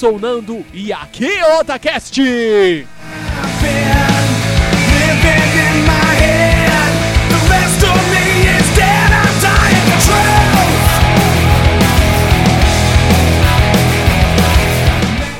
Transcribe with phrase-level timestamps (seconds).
[0.00, 2.18] Oi, eu sou o Nando e aqui é o Otacast.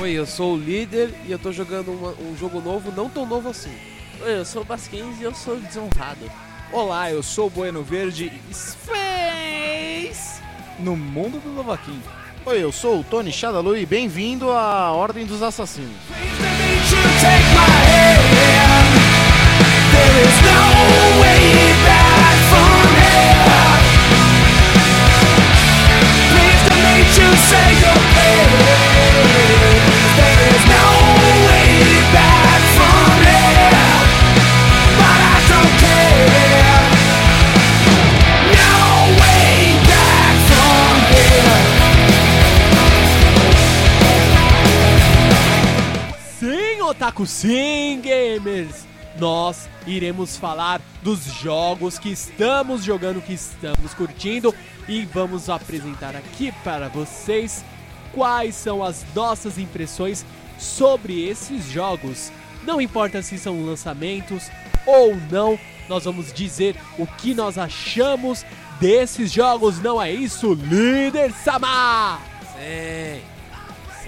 [0.00, 3.26] Oi, eu sou o líder e eu tô jogando uma- um jogo novo, não tão
[3.26, 3.72] novo assim.
[4.22, 6.30] Oi, eu sou o Basquens e eu sou desonrado.
[6.72, 10.40] Olá, eu sou o Bueno Verde Space
[10.78, 12.00] no mundo do Novaquim.
[12.46, 15.94] Oi, eu sou o Tony Shadalu e bem-vindo à Ordem dos Assassinos.
[47.20, 48.86] Otaku, sim, gamers!
[49.18, 54.54] Nós iremos falar dos jogos que estamos jogando, que estamos curtindo
[54.88, 57.64] e vamos apresentar aqui para vocês
[58.14, 60.24] quais são as nossas impressões
[60.58, 62.32] sobre esses jogos.
[62.64, 64.50] Não importa se são lançamentos
[64.86, 68.44] ou não, nós vamos dizer o que nós achamos
[68.80, 72.18] desses jogos, não é isso, líder Sama?
[72.54, 73.29] Sim.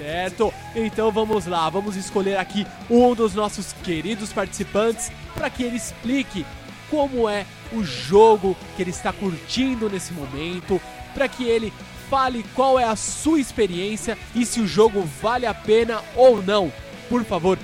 [0.02, 0.52] Certo?
[0.74, 6.44] Então vamos lá, vamos escolher aqui um dos nossos queridos participantes para que ele explique
[6.90, 10.80] como é o jogo que ele está curtindo nesse momento,
[11.14, 11.72] para que ele
[12.10, 16.72] fale qual é a sua experiência e se o jogo vale a pena ou não.
[17.08, 17.56] Por favor,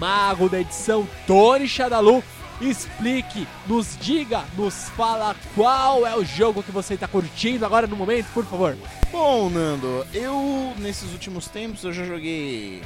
[0.00, 2.24] mago da edição Tony Shadalu,
[2.68, 7.96] explique, nos diga, nos fala qual é o jogo que você está curtindo agora no
[7.96, 8.76] momento, por favor.
[9.10, 12.82] Bom, Nando, eu nesses últimos tempos eu já joguei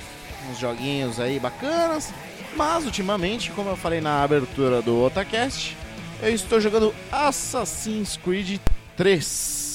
[0.50, 2.12] uns joguinhos aí bacanas,
[2.56, 5.76] mas ultimamente, como eu falei na abertura do Otacast,
[6.22, 8.60] eu estou jogando Assassin's Creed
[8.96, 9.67] 3.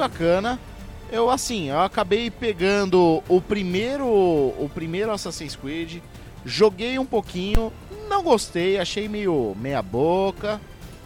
[0.00, 0.58] Bacana.
[1.12, 5.98] Eu assim, eu acabei pegando o primeiro, o primeiro Assassin's Creed,
[6.44, 7.72] joguei um pouquinho,
[8.08, 10.60] não gostei, achei meio meia boca,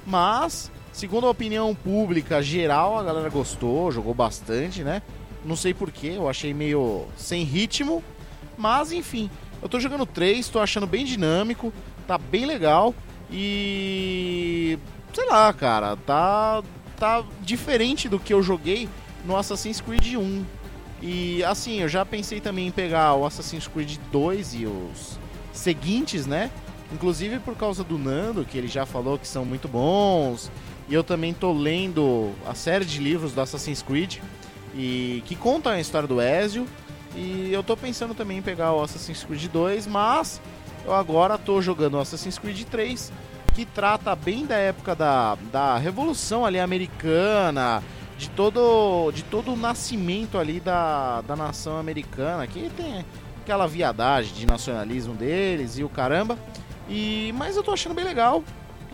[0.06, 5.02] mas segundo a opinião pública geral, a galera gostou, jogou bastante, né?
[5.44, 8.02] Não sei porquê, eu achei meio sem ritmo,
[8.56, 9.29] mas enfim,
[9.61, 11.73] eu tô jogando 3, tô achando bem dinâmico,
[12.06, 12.94] tá bem legal
[13.31, 14.79] e
[15.12, 16.62] sei lá, cara, tá
[16.99, 18.88] tá diferente do que eu joguei
[19.25, 20.44] no Assassin's Creed 1.
[21.02, 25.19] E assim, eu já pensei também em pegar o Assassin's Creed 2 e os
[25.52, 26.50] seguintes, né?
[26.93, 30.50] Inclusive por causa do Nando, que ele já falou que são muito bons.
[30.88, 34.19] E eu também tô lendo a série de livros do Assassin's Creed
[34.75, 36.67] e que contam a história do Ezio.
[37.17, 40.41] E eu tô pensando também em pegar o Assassin's Creed 2, mas
[40.85, 43.12] eu agora tô jogando o Assassin's Creed 3,
[43.55, 47.83] que trata bem da época da, da Revolução ali americana,
[48.19, 53.05] de todo, de todo o nascimento ali da, da nação americana, que tem
[53.43, 56.37] aquela viadagem de nacionalismo deles e o caramba.
[56.89, 58.43] E, mas eu tô achando bem legal.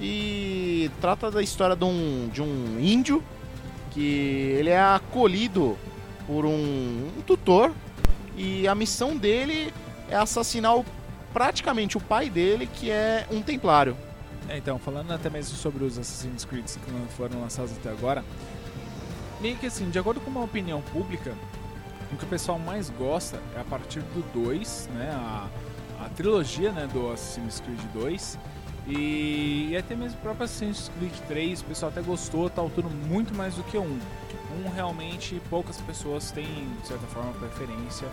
[0.01, 3.23] E trata da história de um, de um índio
[3.91, 5.77] que ele é acolhido
[6.27, 6.51] por um,
[7.19, 7.73] um tutor
[8.37, 9.73] e a missão dele
[10.09, 10.87] é assassinar o-
[11.35, 13.97] praticamente o pai dele, que é um templário.
[14.51, 18.25] É, então, falando até mesmo sobre os Assassin's Creed que foram lançados até agora,
[19.41, 21.37] meio que assim, de acordo com uma opinião pública,
[22.13, 25.49] o que o pessoal mais gosta é a partir do 2, né, a,
[26.05, 28.39] a trilogia né, do Assassin's Creed 2,
[28.89, 32.89] e, e até mesmo o próprio Assassin's Creed 3, o pessoal até gostou, tá altura
[32.89, 34.01] muito mais do que um.
[34.65, 38.09] Um realmente poucas pessoas têm, de certa forma, preferência,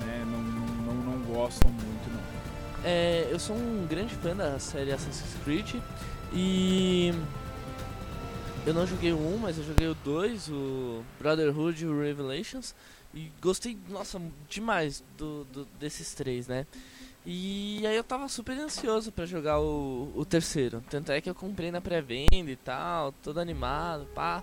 [0.00, 2.53] né, não, não, não gostam muito não.
[2.84, 5.76] É, eu sou um grande fã da série Assassin's Creed
[6.32, 7.12] e
[8.66, 12.74] eu não joguei o 1, mas eu joguei o 2, o Brotherhood e o Revelations
[13.14, 14.20] e gostei, nossa,
[14.50, 16.66] demais do, do- desses três, né?
[17.24, 21.34] E aí eu tava super ansioso pra jogar o, o terceiro, tanto é que eu
[21.34, 24.42] comprei na pré-venda e tal, todo animado, pá.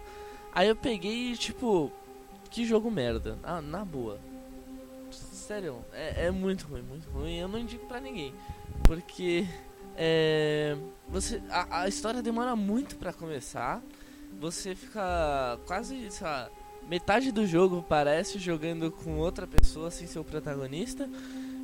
[0.52, 1.92] Aí eu peguei e tipo,
[2.50, 4.20] que jogo merda, ah, na boa.
[5.52, 7.36] Sério, é, é muito ruim, muito ruim.
[7.36, 8.34] Eu não indico pra ninguém.
[8.86, 9.46] Porque
[9.98, 10.78] é,
[11.10, 13.82] você, a, a história demora muito pra começar.
[14.40, 16.50] Você fica quase, sei lá,
[16.88, 21.10] metade do jogo parece jogando com outra pessoa sem ser o protagonista.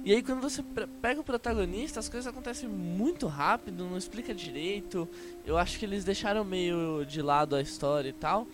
[0.03, 0.61] E aí quando você
[1.01, 5.07] pega o protagonista, as coisas acontecem muito rápido, não explica direito.
[5.45, 8.47] Eu acho que eles deixaram meio de lado a história e tal.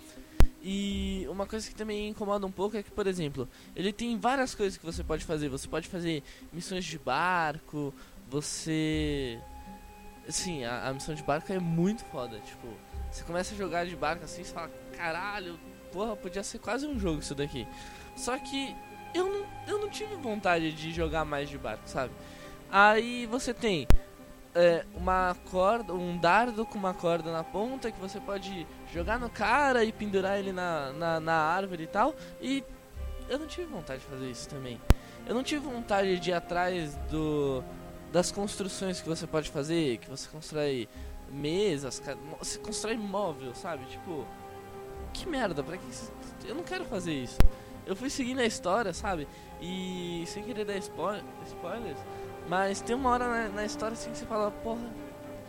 [0.65, 4.55] E uma coisa que também incomoda um pouco é que, por exemplo, ele tem várias
[4.55, 5.49] coisas que você pode fazer.
[5.49, 6.23] Você pode fazer
[6.53, 7.93] missões de barco,
[8.29, 9.37] você.
[10.25, 12.39] Assim, a, a missão de barco é muito foda.
[12.39, 12.67] Tipo,
[13.11, 15.59] você começa a jogar de barco assim, você fala, caralho,
[15.91, 17.67] porra, podia ser quase um jogo isso daqui.
[18.15, 18.73] Só que
[19.13, 22.13] eu não, eu não tive vontade de jogar mais de barco, sabe?
[22.71, 23.85] Aí você tem
[24.55, 29.29] é, uma corda, um dardo com uma corda na ponta que você pode jogar no
[29.29, 32.15] cara e pendurar ele na, na, na árvore e tal.
[32.39, 32.63] E
[33.27, 34.79] eu não tive vontade de fazer isso também.
[35.25, 37.63] Eu não tive vontade de ir atrás do
[38.11, 40.87] das construções que você pode fazer, que você constrói
[41.31, 41.99] mesas,
[42.37, 43.85] você constrói móvel, sabe?
[43.85, 44.23] Tipo,
[45.11, 45.83] que merda, pra que
[46.45, 47.39] eu não quero fazer isso.
[47.87, 49.27] Eu fui seguindo a história, sabe?
[49.59, 51.97] E sem querer dar spoil- spoilers,
[52.47, 54.85] mas tem uma hora na, na história assim que você fala, porra,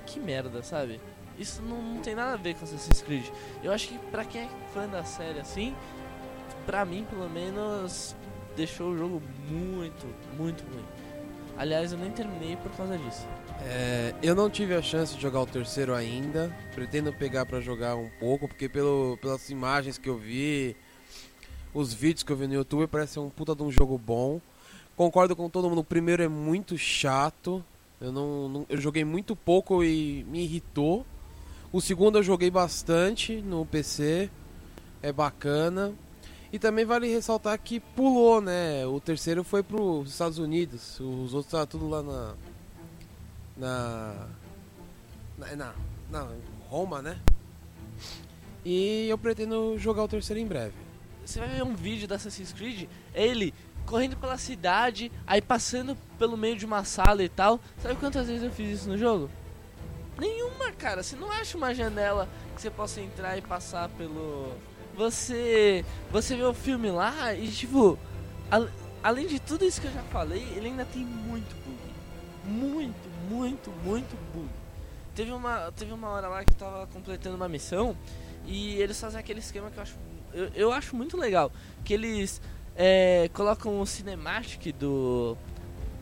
[0.06, 0.98] que merda, sabe?
[1.38, 3.26] Isso não, não tem nada a ver com Assassin's Creed.
[3.62, 5.74] Eu acho que pra quem é fã da série assim,
[6.66, 8.14] pra mim pelo menos,
[8.56, 10.84] deixou o jogo muito, muito ruim.
[11.56, 13.26] Aliás, eu nem terminei por causa disso.
[13.62, 16.54] É, eu não tive a chance de jogar o terceiro ainda.
[16.74, 20.74] Pretendo pegar pra jogar um pouco, porque pelo, pelas imagens que eu vi,
[21.72, 24.40] os vídeos que eu vi no YouTube, parece ser um puta de um jogo bom.
[24.96, 27.64] Concordo com todo mundo, o primeiro é muito chato.
[28.00, 31.06] Eu não, não- eu joguei muito pouco e me irritou.
[31.74, 34.30] O segundo eu joguei bastante no PC.
[35.02, 35.92] É bacana.
[36.52, 38.86] E também vale ressaltar que pulou, né?
[38.86, 41.00] O terceiro foi pros Estados Unidos.
[41.00, 42.34] Os outros estavam tudo lá na.
[43.56, 44.26] Na.
[45.36, 45.56] Na.
[45.56, 45.74] na,
[46.12, 46.28] na
[46.68, 47.18] Roma, né?
[48.64, 50.76] E eu pretendo jogar o terceiro em breve.
[51.26, 53.52] Você vai ver um vídeo da Assassin's Creed, ele
[53.84, 57.58] correndo pela cidade, aí passando pelo meio de uma sala e tal.
[57.82, 59.28] Sabe quantas vezes eu fiz isso no jogo?
[60.18, 61.02] Nenhuma, cara.
[61.02, 64.52] Você não acha uma janela que você possa entrar e passar pelo.
[64.96, 65.84] Você.
[66.10, 67.98] Você vê o filme lá e, tipo.
[68.50, 68.68] al-
[69.02, 71.78] além de tudo isso que eu já falei, ele ainda tem muito bug.
[72.44, 74.48] Muito, muito, muito bug.
[75.14, 77.96] Teve uma, teve uma hora lá que eu tava completando uma missão
[78.46, 79.96] e eles fazem aquele esquema que eu acho.
[80.32, 81.50] Eu, eu acho muito legal.
[81.84, 82.40] Que eles
[82.76, 85.36] é, colocam o cinematic do.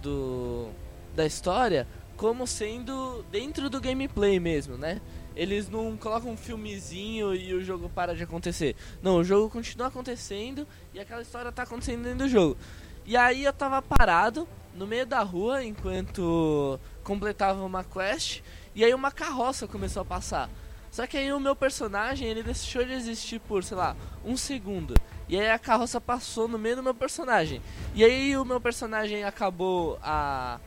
[0.02, 0.68] do.
[1.14, 1.86] da história
[2.22, 5.00] como sendo dentro do gameplay mesmo, né?
[5.34, 8.76] Eles não colocam um filmezinho e o jogo para de acontecer.
[9.02, 10.64] Não, o jogo continua acontecendo
[10.94, 12.56] e aquela história tá acontecendo dentro do jogo.
[13.04, 18.40] E aí eu tava parado no meio da rua enquanto completava uma quest
[18.72, 20.48] e aí uma carroça começou a passar.
[20.92, 24.94] Só que aí o meu personagem, ele deixou de existir por, sei lá, um segundo.
[25.28, 27.60] E aí a carroça passou no meio do meu personagem.
[27.96, 30.60] E aí o meu personagem acabou a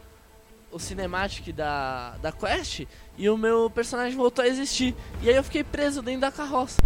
[0.76, 2.86] o cinematic da, da quest
[3.18, 4.94] e o meu personagem voltou a existir.
[5.22, 6.82] E aí eu fiquei preso dentro da carroça.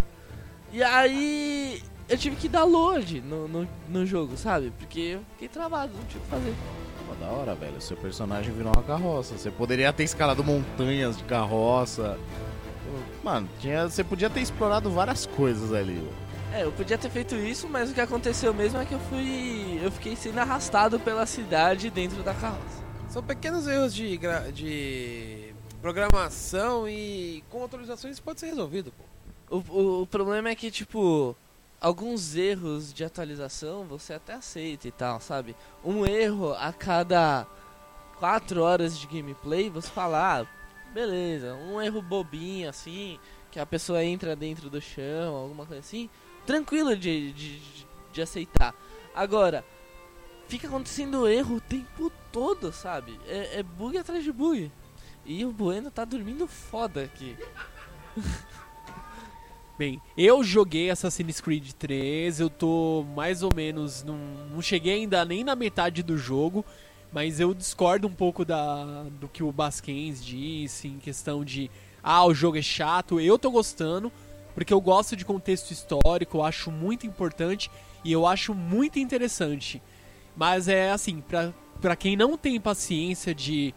[0.72, 4.72] E aí eu tive que dar load no, no, no jogo, sabe?
[4.78, 6.54] Porque eu fiquei travado, não tinha o que fazer.
[7.08, 7.80] Pô, da hora, velho.
[7.80, 9.36] Seu personagem virou uma carroça.
[9.36, 12.16] Você poderia ter escalado montanhas de carroça.
[13.24, 16.08] Mano, tinha, você podia ter explorado várias coisas ali.
[16.54, 19.80] É, eu podia ter feito isso, mas o que aconteceu mesmo é que eu fui.
[19.82, 22.79] Eu fiquei sendo arrastado pela cidade dentro da carroça.
[23.10, 25.52] São pequenos erros de, gra- de
[25.82, 29.56] programação e com atualizações pode ser resolvido, pô.
[29.56, 31.36] O, o, o problema é que, tipo,
[31.80, 35.56] alguns erros de atualização você até aceita e tal, sabe?
[35.84, 37.48] Um erro a cada
[38.20, 40.46] 4 horas de gameplay, você fala, ah,
[40.94, 43.18] beleza, um erro bobinho assim,
[43.50, 46.08] que a pessoa entra dentro do chão, alguma coisa assim,
[46.46, 47.60] tranquilo de, de,
[48.12, 48.72] de aceitar.
[49.12, 49.64] Agora,
[50.50, 53.18] fica acontecendo erro o tempo todo, sabe?
[53.28, 54.70] É, é bug atrás de bug.
[55.24, 57.36] E o Bueno tá dormindo foda aqui.
[59.78, 64.02] Bem, eu joguei Assassin's Creed 3, eu tô mais ou menos.
[64.02, 64.18] Não,
[64.52, 66.64] não cheguei ainda nem na metade do jogo,
[67.12, 71.70] mas eu discordo um pouco da, do que o Basquens disse em questão de.
[72.02, 73.20] Ah, o jogo é chato.
[73.20, 74.10] Eu tô gostando,
[74.52, 77.70] porque eu gosto de contexto histórico, eu acho muito importante
[78.04, 79.80] e eu acho muito interessante.
[80.40, 83.74] Mas é assim, pra, pra quem não tem paciência de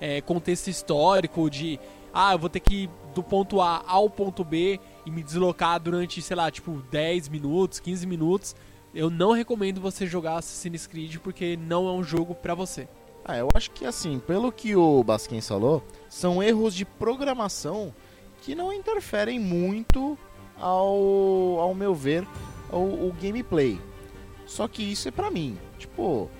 [0.00, 1.80] é, contexto histórico, de.
[2.14, 5.80] Ah, eu vou ter que ir do ponto A ao ponto B e me deslocar
[5.80, 8.54] durante, sei lá, tipo 10 minutos, 15 minutos,
[8.94, 12.86] eu não recomendo você jogar Assassin's Creed porque não é um jogo pra você.
[13.24, 17.92] Ah, eu acho que assim, pelo que o Basquin falou, são erros de programação
[18.42, 20.16] que não interferem muito
[20.56, 22.24] ao, ao meu ver,
[22.70, 23.76] o, o gameplay.
[24.46, 25.58] Só que isso é pra mim.
[25.78, 26.30] Tipo,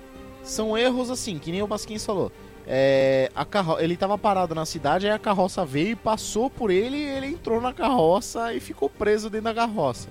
[0.43, 2.31] são erros assim, que nem o Basquin falou.
[2.65, 3.79] É, a carro...
[3.79, 7.61] Ele tava parado na cidade, aí a carroça veio e passou por ele, ele entrou
[7.61, 10.09] na carroça e ficou preso dentro da carroça.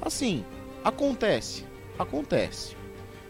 [0.00, 0.44] Assim,
[0.82, 1.64] acontece,
[1.98, 2.76] acontece.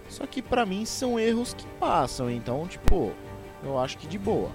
[0.08, 3.12] Só que pra mim são erros que passam, então, tipo,
[3.64, 4.50] eu acho que de boa.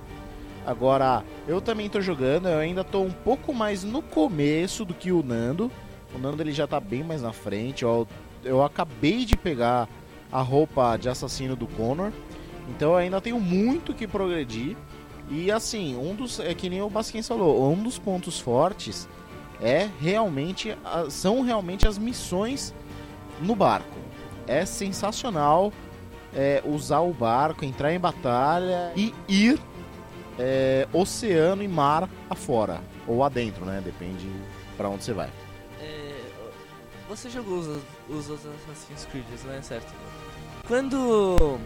[0.65, 5.11] Agora, eu também tô jogando, eu ainda tô um pouco mais no começo do que
[5.11, 5.71] o Nando.
[6.13, 8.05] O Nando ele já tá bem mais na frente, ó.
[8.43, 9.89] Eu acabei de pegar
[10.31, 12.12] a roupa de assassino do Connor.
[12.69, 14.77] Então eu ainda tenho muito que progredir.
[15.29, 16.39] E assim, um dos.
[16.39, 19.07] É que nem o Basquens falou, um dos pontos fortes
[19.62, 20.75] é realmente.
[21.09, 22.74] São realmente as missões
[23.41, 23.98] no barco.
[24.48, 25.71] É sensacional
[26.33, 29.59] é, usar o barco, entrar em batalha e ir
[30.38, 32.81] é, oceano e mar afora.
[33.07, 33.81] Ou adentro, né?
[33.83, 34.27] Depende
[34.77, 35.29] para onde você vai.
[35.81, 36.15] É,
[37.07, 37.67] você jogou os,
[38.09, 39.62] os, Assassin's Creed, né?
[39.62, 39.93] Certo?
[40.69, 41.59] Quando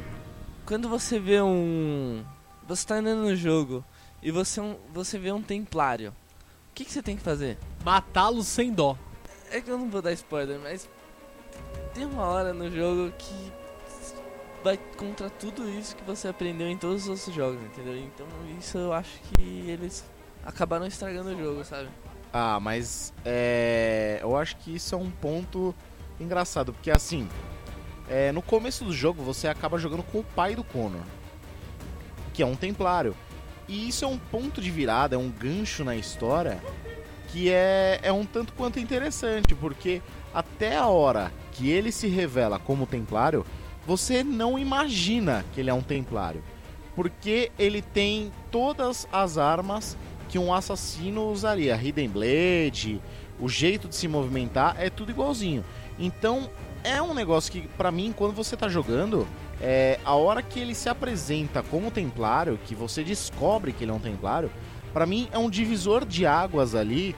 [0.66, 2.24] quando você vê um.
[2.66, 3.84] Você tá andando no jogo
[4.22, 7.58] e você, um, você vê um templário, o que, que você tem que fazer?
[7.84, 8.98] Matá-lo sem dó.
[9.52, 10.90] É que eu não vou dar spoiler, mas
[11.94, 13.52] tem uma hora no jogo que
[14.64, 17.98] vai contra tudo isso que você aprendeu em todos os outros jogos, entendeu?
[17.98, 18.26] Então
[18.58, 20.06] isso eu acho que eles
[20.46, 21.90] acabaram estragando o jogo, sabe?
[22.32, 25.76] Ah, mas é, eu acho que isso é um ponto
[26.22, 27.28] engraçado, porque assim,
[28.10, 31.02] é, no começo do jogo você acaba jogando com o pai do Connor,
[32.34, 33.16] que é um templário.
[33.68, 36.62] E isso é um ponto de virada, é um gancho na história
[37.34, 42.60] que é, é um tanto quanto interessante, porque até a hora que ele se revela
[42.60, 43.44] como templário,
[43.88, 46.44] você não imagina que ele é um templário.
[46.96, 49.98] Porque ele tem todas as armas
[50.30, 51.76] que um assassino usaria.
[51.76, 53.02] Hidden Blade,
[53.40, 55.66] o jeito de se movimentar, é tudo igualzinho.
[55.98, 56.50] Então
[56.84, 59.28] é um negócio que, para mim, quando você tá jogando,
[59.62, 63.94] é, a hora que ele se apresenta como templário, que você descobre que ele é
[63.94, 64.52] um templário,
[64.94, 67.16] para mim é um divisor de águas ali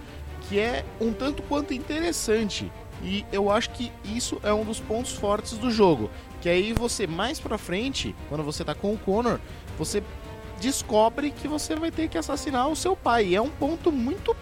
[0.47, 2.71] que é um tanto quanto interessante.
[3.03, 6.09] E eu acho que isso é um dos pontos fortes do jogo.
[6.41, 9.39] Que aí você, mais pra frente, quando você tá com o Connor,
[9.77, 10.01] você
[10.59, 13.27] descobre que você vai ter que assassinar o seu pai.
[13.27, 14.35] E é um ponto muito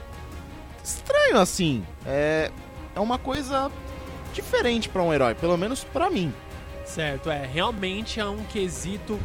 [0.84, 1.84] estranho, assim.
[2.06, 2.52] É,
[2.96, 3.72] é uma coisa
[4.34, 6.34] diferente para um herói, pelo menos para mim.
[6.86, 9.18] Certo, é, realmente é um quesito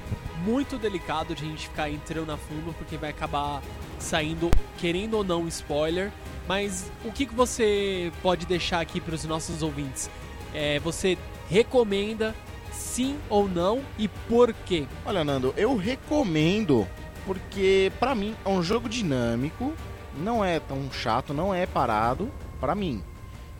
[0.45, 3.61] muito delicado de a gente ficar entrando a fundo, porque vai acabar
[3.99, 6.13] saindo, querendo ou não, spoiler.
[6.47, 10.09] Mas o que, que você pode deixar aqui para os nossos ouvintes?
[10.55, 11.19] É, você
[11.51, 12.35] recomenda
[12.73, 14.87] sim ou não e por quê?
[15.05, 16.87] Olha, Nando, eu recomendo
[17.27, 19.75] porque para mim é um jogo dinâmico,
[20.17, 23.03] não é tão chato, não é parado para mim.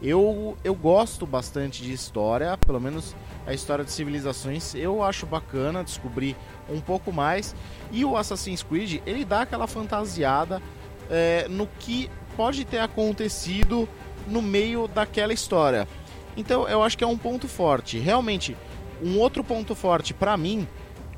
[0.01, 5.83] Eu, eu gosto bastante de história, pelo menos a história de civilizações eu acho bacana
[5.83, 6.37] descobrir
[6.69, 7.55] um pouco mais.
[7.91, 10.63] E o Assassin's Creed ele dá aquela fantasiada
[11.11, 13.89] é, no que pode ter acontecido
[14.29, 15.89] no meio daquela história.
[16.37, 17.99] Então eu acho que é um ponto forte.
[17.99, 18.57] Realmente,
[19.03, 20.69] um outro ponto forte para mim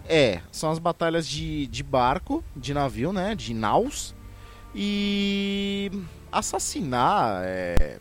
[0.08, 4.14] é são as batalhas de, de barco, de navio, né, de naus
[4.74, 5.90] e
[6.32, 7.42] assassinar.
[7.44, 7.98] É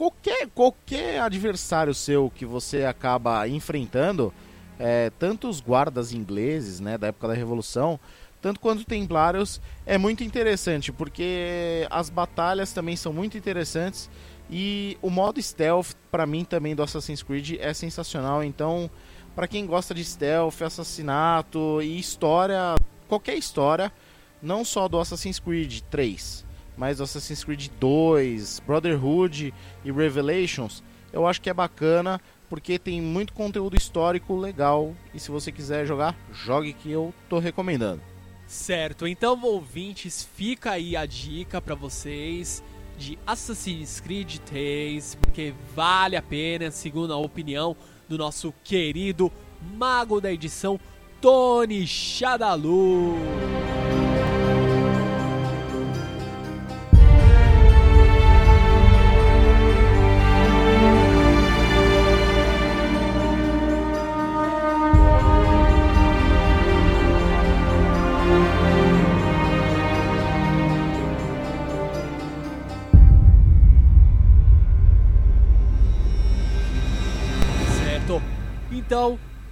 [0.00, 4.32] qualquer, qualquer adversário seu que você acaba enfrentando,
[4.78, 8.00] é, tanto os guardas ingleses, né, da época da Revolução,
[8.40, 14.08] tanto quanto Templários, é muito interessante, porque as batalhas também são muito interessantes
[14.48, 18.42] e o modo stealth, para mim também do Assassin's Creed, é sensacional.
[18.42, 18.90] Então,
[19.36, 22.74] para quem gosta de stealth, assassinato e história,
[23.06, 23.92] qualquer história,
[24.40, 26.46] não só do Assassin's Creed 3,
[26.80, 29.52] mas Assassin's Creed 2, Brotherhood
[29.84, 30.82] e Revelations,
[31.12, 32.18] eu acho que é bacana
[32.48, 37.38] porque tem muito conteúdo histórico legal e se você quiser jogar, jogue que eu tô
[37.38, 38.00] recomendando.
[38.46, 42.64] Certo, então ouvintes, fica aí a dica para vocês
[42.96, 47.76] de Assassin's Creed 3, porque vale a pena, segundo a opinião
[48.08, 49.30] do nosso querido
[49.76, 50.80] mago da edição,
[51.20, 53.16] Tony Shadalu.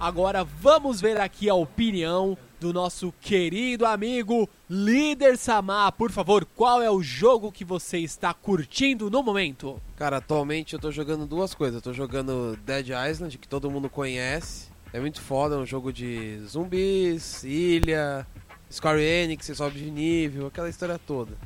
[0.09, 5.91] Agora vamos ver aqui a opinião do nosso querido amigo Líder Samar.
[5.91, 9.79] Por favor, qual é o jogo que você está curtindo no momento?
[9.95, 11.75] Cara, atualmente eu tô jogando duas coisas.
[11.75, 14.69] Eu tô jogando Dead Island, que todo mundo conhece.
[14.91, 18.25] É muito foda, é um jogo de zumbis, ilha,
[18.71, 21.37] Square Enix, você sobe de nível, aquela história toda.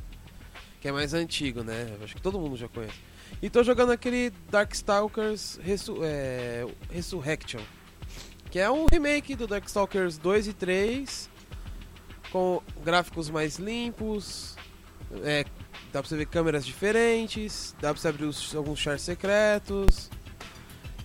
[0.80, 1.94] Que é mais antigo, né?
[2.02, 2.96] Acho que todo mundo já conhece.
[3.42, 5.60] E tô jogando aquele Darkstalkers
[6.02, 7.60] é, Resurrection.
[8.54, 11.28] Que é um remake do Darkstalkers 2 e 3.
[12.30, 14.54] Com gráficos mais limpos.
[15.24, 15.42] É,
[15.92, 17.74] dá pra você ver câmeras diferentes.
[17.80, 20.08] Dá pra você abrir os- alguns chars secretos.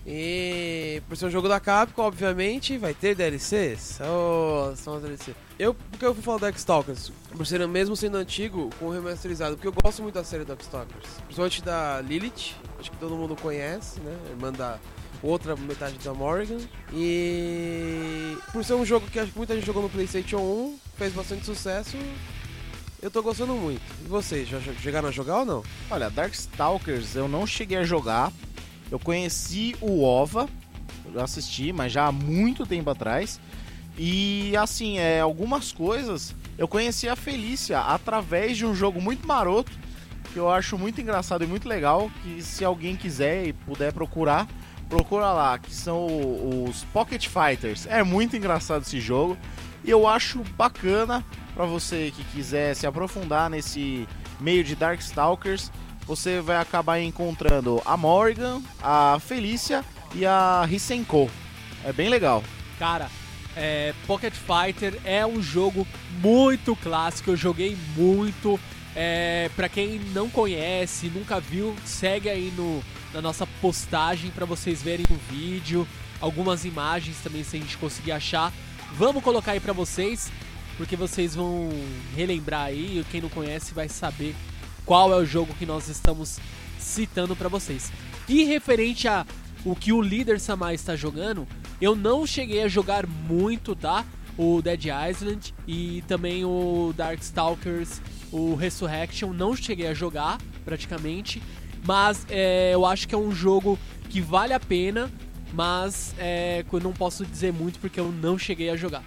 [0.05, 3.97] E por ser um jogo da Capcom, obviamente, vai ter DLCs.
[3.99, 5.35] Oh, são as DLCs.
[5.57, 7.11] Eu, por que eu fui falar Darkstalkers?
[7.35, 11.09] Por ser mesmo sendo antigo, com remasterizado, porque eu gosto muito da série Darkstalkers.
[11.23, 14.15] Principalmente da Lilith, acho que todo mundo conhece, né?
[14.29, 14.77] Irmã da
[15.21, 16.59] outra metade da Morrigan.
[16.93, 21.13] E por ser um jogo que acho que muita gente jogou no PlayStation 1, fez
[21.13, 21.97] bastante sucesso.
[23.01, 23.81] Eu tô gostando muito.
[24.03, 25.63] E vocês, já chegaram a jogar ou não?
[25.89, 28.31] Olha, Darkstalkers eu não cheguei a jogar.
[28.91, 30.49] Eu conheci o OVA,
[31.13, 33.39] eu assisti, mas já há muito tempo atrás.
[33.97, 39.71] E assim, é, algumas coisas eu conheci a Felícia através de um jogo muito maroto
[40.31, 42.11] que eu acho muito engraçado e muito legal.
[42.23, 44.47] Que se alguém quiser e puder procurar,
[44.89, 46.07] procura lá, que são
[46.67, 47.85] os Pocket Fighters.
[47.85, 49.37] É muito engraçado esse jogo
[49.83, 51.23] e eu acho bacana
[51.53, 54.07] para você que quiser se aprofundar nesse
[54.39, 55.71] meio de Darkstalkers.
[56.07, 61.29] Você vai acabar encontrando a Morgan, a Felícia e a Hisenko.
[61.85, 62.43] É bem legal.
[62.79, 63.09] Cara,
[63.55, 65.87] é, Pocket Fighter é um jogo
[66.19, 68.59] muito clássico, eu joguei muito.
[68.95, 74.81] É, para quem não conhece, nunca viu, segue aí no, na nossa postagem para vocês
[74.81, 75.87] verem o vídeo,
[76.21, 78.53] algumas imagens também se a gente conseguir achar.
[78.93, 80.31] Vamos colocar aí para vocês,
[80.77, 81.69] porque vocês vão
[82.15, 84.35] relembrar aí, quem não conhece vai saber
[84.85, 86.39] qual é o jogo que nós estamos
[86.79, 87.91] citando para vocês.
[88.27, 89.25] E referente a
[89.65, 91.47] o que o líder Samar está jogando,
[91.81, 94.05] eu não cheguei a jogar muito, tá?
[94.37, 101.41] O Dead Island e também o Darkstalkers, o Resurrection, não cheguei a jogar praticamente,
[101.85, 103.77] mas é, eu acho que é um jogo
[104.09, 105.11] que vale a pena,
[105.53, 109.03] mas é, eu não posso dizer muito porque eu não cheguei a jogar.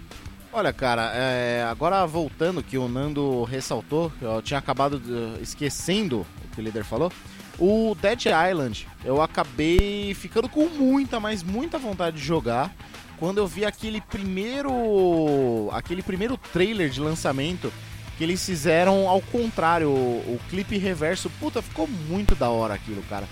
[0.51, 5.01] Olha, cara, é, agora voltando que o Nando ressaltou, eu tinha acabado
[5.41, 7.11] esquecendo o que o líder falou.
[7.57, 12.71] O Dead Island, eu acabei ficando com muita, mas muita vontade de jogar
[13.23, 17.71] quando eu vi aquele primeiro, aquele primeiro trailer de lançamento
[18.17, 21.29] que eles fizeram ao contrário, o, o clipe reverso.
[21.39, 23.27] Puta, ficou muito da hora aquilo, cara.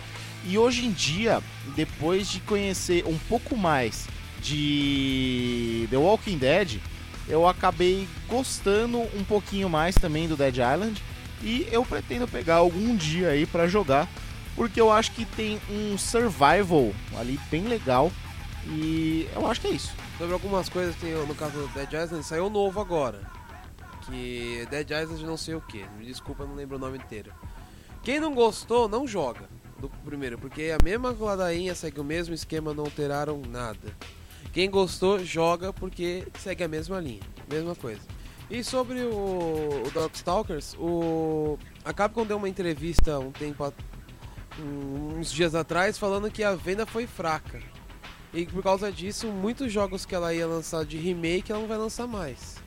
[0.45, 1.41] E hoje em dia,
[1.75, 4.07] depois de conhecer um pouco mais
[4.41, 6.79] de The Walking Dead,
[7.27, 11.01] eu acabei gostando um pouquinho mais também do Dead Island
[11.43, 14.07] e eu pretendo pegar algum dia aí pra jogar,
[14.55, 18.11] porque eu acho que tem um survival ali bem legal
[18.65, 19.93] e eu acho que é isso.
[20.17, 23.19] Sobre algumas coisas, tem, no caso do Dead Island, saiu novo agora.
[24.01, 25.85] Que Dead Island não sei o que.
[25.97, 27.31] Me desculpa, não lembro o nome inteiro.
[28.03, 29.47] Quem não gostou, não joga
[29.79, 33.95] do primeiro, porque a mesma ladainha, segue o mesmo esquema, não alteraram nada.
[34.53, 38.01] Quem gostou, joga porque segue a mesma linha, mesma coisa.
[38.49, 43.73] E sobre o, o Darkstalkers, o, a Capcom deu uma entrevista um tempo,
[44.59, 47.61] uns dias atrás, falando que a venda foi fraca.
[48.33, 51.77] E por causa disso, muitos jogos que ela ia lançar de remake, ela não vai
[51.77, 52.60] lançar mais.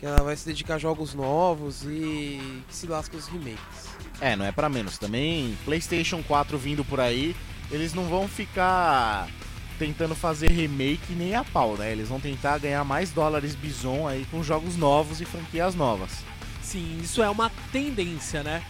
[0.00, 3.90] Que ela vai se dedicar a jogos novos e que se lasca os remakes.
[4.18, 4.96] É, não é pra menos.
[4.96, 7.36] Também, PlayStation 4 vindo por aí,
[7.70, 9.28] eles não vão ficar
[9.78, 11.92] tentando fazer remake nem a pau, né?
[11.92, 16.10] Eles vão tentar ganhar mais dólares bison aí com jogos novos e franquias novas.
[16.62, 18.62] Sim, isso é uma tendência, né?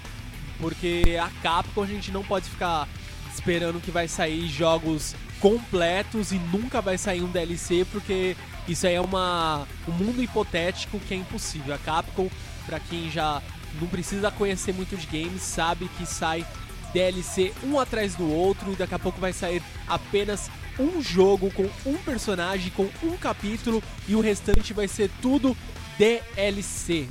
[0.61, 2.89] Porque a Capcom a gente não pode ficar
[3.33, 8.37] esperando que vai sair jogos completos e nunca vai sair um DLC, porque
[8.69, 11.75] isso aí é uma, um mundo hipotético que é impossível.
[11.75, 12.29] A Capcom,
[12.67, 13.43] pra quem já
[13.81, 16.45] não precisa conhecer muito de games, sabe que sai
[16.93, 21.69] DLC um atrás do outro e daqui a pouco vai sair apenas um jogo com
[21.87, 25.57] um personagem, com um capítulo e o restante vai ser tudo
[25.99, 27.07] DLC.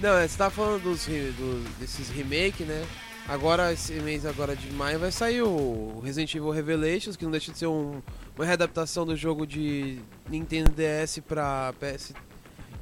[0.00, 2.84] Não, é, você tava falando dos, re- do- desses remake, né?
[3.30, 7.52] Agora, esse mês agora de maio, vai sair o Resident Evil Revelations, que não deixa
[7.52, 8.02] de ser um-
[8.34, 12.12] uma readaptação do jogo de Nintendo DS pra PS...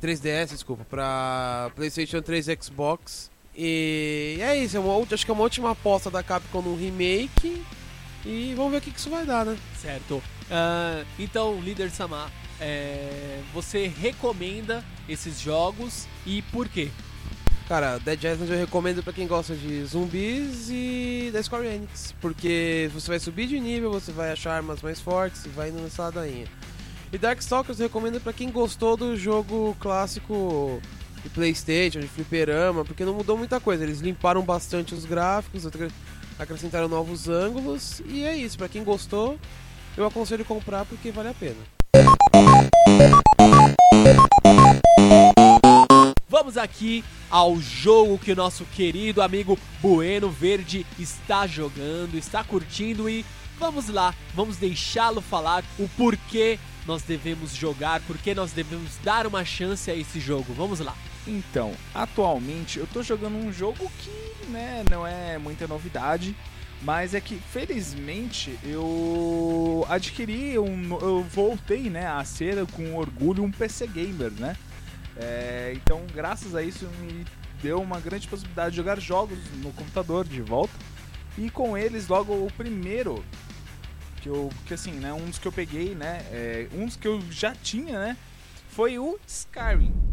[0.01, 3.31] 3DS, desculpa, pra PlayStation 3 e Xbox.
[3.55, 7.61] E é isso, é uma, acho que é uma última aposta da Capcom num remake.
[8.25, 9.59] E vamos ver o que, que isso vai dar, né?
[9.77, 10.23] Certo.
[10.51, 12.31] Ah, então, líder Samar,
[12.61, 16.91] é, você recomenda esses jogos e por quê?
[17.69, 22.15] Cara, Dead Island eu recomendo pra quem gosta de zumbis e da Square Enix.
[22.19, 25.83] Porque você vai subir de nível, você vai achar armas mais fortes e vai indo
[25.83, 26.47] nessa ladainha.
[27.13, 30.81] E Darkstalkers eu recomendo pra quem gostou do jogo clássico
[31.23, 33.85] de Playstation, de fliperama, porque não mudou muita coisa.
[33.85, 35.91] Eles limparam bastante os gráficos, acre-
[36.39, 38.57] acrescentaram novos ângulos e é isso.
[38.57, 39.39] Pra quem gostou,
[39.95, 43.28] eu aconselho comprar porque vale a pena.
[46.59, 53.25] Aqui ao jogo que o nosso querido amigo Bueno Verde está jogando, está curtindo e
[53.59, 59.45] vamos lá, vamos deixá-lo falar o porquê nós devemos jogar, porquê nós devemos dar uma
[59.45, 60.55] chance a esse jogo.
[60.55, 60.97] Vamos lá.
[61.27, 66.35] Então, atualmente eu tô jogando um jogo que, né, não é muita novidade,
[66.81, 73.51] mas é que felizmente eu adquiri um, eu voltei, né, a ser com orgulho um
[73.51, 74.57] PC gamer, né?
[75.19, 77.27] É, então, graças a isso me
[77.63, 80.75] deu uma grande possibilidade de jogar jogos no computador de volta.
[81.37, 83.25] E com eles, logo o primeiro
[84.21, 87.07] que eu, que assim, né, um dos que eu peguei, né, é, um dos que
[87.07, 88.17] eu já tinha, né,
[88.71, 90.08] foi o Skyrim.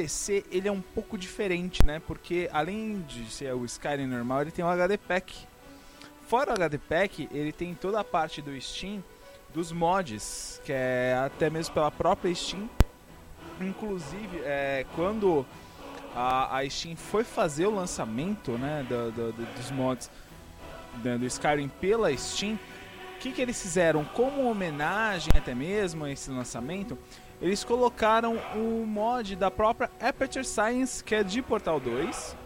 [0.00, 2.00] PC ele é um pouco diferente, né?
[2.06, 5.34] Porque além de ser o Skyrim normal, ele tem o HD Pack.
[6.26, 9.04] Fora o HD Pack, ele tem toda a parte do Steam
[9.52, 12.68] dos mods, que é até mesmo pela própria Steam.
[13.60, 15.44] Inclusive, é, quando
[16.14, 20.10] a, a Steam foi fazer o lançamento né, do- do- do- dos mods
[21.04, 24.02] né, do Skyrim pela Steam, o que, que eles fizeram?
[24.02, 26.96] Como homenagem até mesmo a esse lançamento,
[27.40, 32.36] eles colocaram o mod da própria Aperture Science, que é de Portal 2,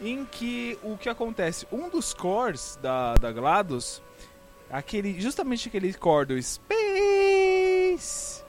[0.00, 1.66] em que o que acontece?
[1.70, 4.02] Um dos cores da, da GLaDOS,
[4.70, 8.42] aquele, justamente aquele core do Space,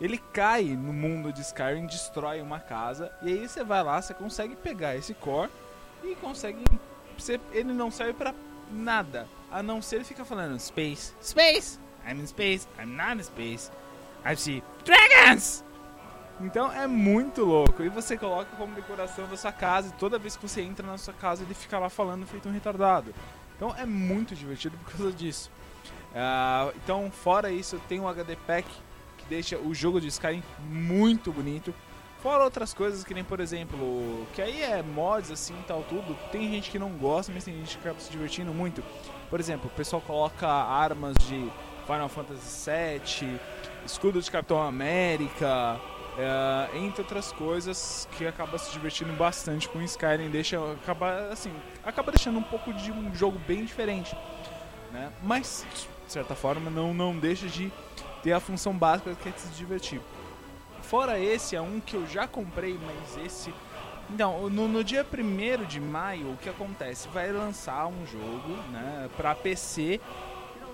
[0.00, 4.14] ele cai no mundo de Skyrim, destrói uma casa, e aí você vai lá, você
[4.14, 5.50] consegue pegar esse core
[6.04, 6.62] e consegue.
[7.18, 8.34] você- ele não serve pra
[8.70, 13.22] nada, a não ser ele fica falando Space, Space, I'm in space, I'm not in
[13.24, 13.70] space.
[14.24, 15.64] I see dragons!
[16.40, 17.82] Então é muito louco.
[17.82, 19.88] E você coloca como decoração da sua casa.
[19.88, 22.52] E toda vez que você entra na sua casa, ele fica lá falando feito um
[22.52, 23.14] retardado.
[23.56, 25.50] Então é muito divertido por causa disso.
[26.14, 28.68] Ah, então, fora isso, tem um HD Pack
[29.18, 31.74] que deixa o jogo de Skyrim muito bonito.
[32.22, 36.16] Fora outras coisas que nem, por exemplo, que aí é mods assim tal, tudo.
[36.32, 38.82] Tem gente que não gosta, mas tem gente que acaba se divertindo muito.
[39.30, 41.50] Por exemplo, o pessoal coloca armas de
[41.86, 43.40] Final Fantasy VII,
[43.84, 45.80] escudo de Capitão América,
[46.18, 51.52] é, entre outras coisas que acaba se divertindo bastante com Skyrim, deixa acaba assim,
[51.84, 54.16] acaba deixando um pouco de um jogo bem diferente.
[54.92, 55.12] né?
[55.22, 55.64] Mas,
[56.06, 57.70] de certa forma, não, não deixa de
[58.22, 60.00] ter a função básica que é se divertir.
[60.82, 63.52] Fora esse, é um que eu já comprei, mas esse.
[64.08, 67.08] Então, no, no dia 1 de maio, o que acontece?
[67.08, 70.00] Vai lançar um jogo, né, pra PC.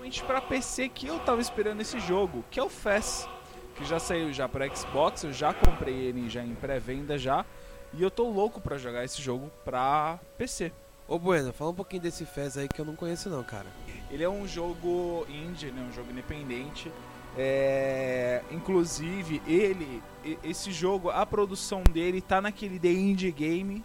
[0.03, 3.25] Finalmente pra PC que eu tava esperando esse jogo, que é o FES.
[3.73, 7.45] Que já saiu já para Xbox, eu já comprei ele já em pré-venda já.
[7.93, 10.73] E eu tô louco pra jogar esse jogo pra PC.
[11.07, 13.67] Ô Bueno, fala um pouquinho desse Fez aí que eu não conheço não, cara.
[14.11, 16.91] Ele é um jogo indie, né, um jogo independente.
[17.37, 20.03] É, inclusive, ele,
[20.43, 23.81] esse jogo, a produção dele tá naquele The Indie Game,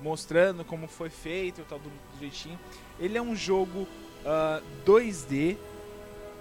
[0.00, 2.58] mostrando como foi feito e tal, tudo direitinho.
[2.98, 3.86] Ele é um jogo
[4.24, 5.56] ah, 2D,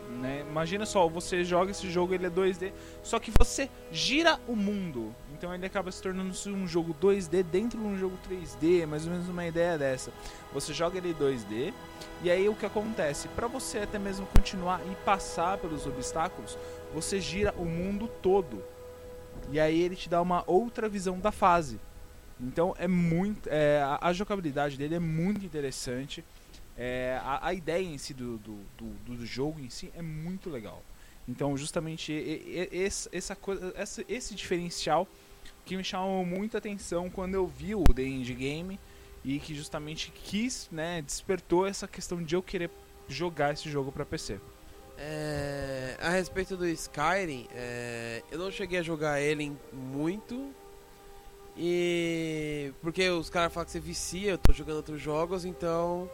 [0.10, 0.46] né?
[0.48, 5.14] Imagina só, você joga esse jogo, ele é 2D, só que você gira o mundo.
[5.34, 9.06] Então ele acaba se tornando um jogo 2D dentro de um jogo 3D, é mais
[9.06, 10.12] ou menos uma ideia dessa.
[10.54, 11.74] Você joga ele 2D,
[12.22, 13.28] e aí o que acontece?
[13.30, 16.58] Para você até mesmo continuar e passar pelos obstáculos,
[16.94, 18.64] você gira o mundo todo.
[19.52, 21.80] E aí ele te dá uma outra visão da fase.
[22.40, 23.48] Então é muito.
[23.52, 26.24] é, a jogabilidade dele é muito interessante.
[26.78, 30.50] É, a, a ideia em si do, do, do, do jogo em si é muito
[30.50, 30.84] legal.
[31.28, 33.74] Então justamente esse, essa coisa,
[34.10, 35.08] esse diferencial
[35.66, 38.80] que me chamou muita atenção quando eu vi o The Indie Game
[39.24, 42.70] e que justamente quis, né, despertou essa questão de eu querer
[43.08, 44.40] jogar esse jogo pra PC.
[44.98, 50.54] É, a respeito do Skyrim, é, eu não cheguei a jogar ele muito.
[51.58, 52.72] E.
[52.82, 56.10] Porque os caras falam que você vicia, eu tô jogando outros jogos, então.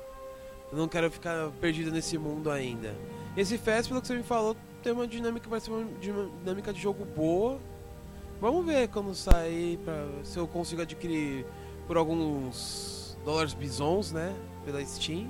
[0.72, 2.96] Eu não quero ficar perdido nesse mundo ainda.
[3.36, 5.70] Esse Fest, pelo que você me falou, tem uma dinâmica, di-
[6.12, 7.60] uma dinâmica de jogo boa.
[8.40, 11.46] Vamos ver quando sair, pra, se eu consigo adquirir
[11.88, 14.34] por alguns dólares bisons, né?
[14.64, 15.28] Pela Steam.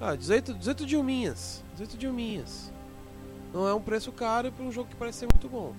[0.00, 1.64] Ah, 18, 18 dilminhas.
[1.72, 2.72] 18 dilminhas.
[3.52, 5.74] Não é um preço caro para um jogo que parece ser muito bom.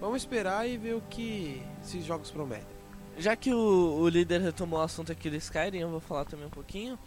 [0.00, 2.76] Vamos esperar e ver o que esses jogos prometem.
[3.16, 6.46] Já que o, o líder retomou o assunto aqui do Skyrim, eu vou falar também
[6.46, 6.98] um pouquinho.